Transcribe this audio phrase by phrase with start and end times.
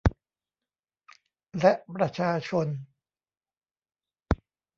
[1.59, 2.67] และประชาชน